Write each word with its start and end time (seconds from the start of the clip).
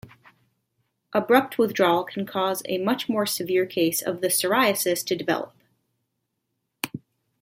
Abrupt 1.13 1.59
withdrawal 1.59 2.03
can 2.05 2.25
cause 2.25 2.63
a 2.67 2.79
much 2.79 3.07
more 3.07 3.27
severe 3.27 3.67
case 3.67 4.01
of 4.01 4.19
the 4.21 4.29
psoriasis 4.29 5.05
to 5.05 5.15
develop. 5.15 5.53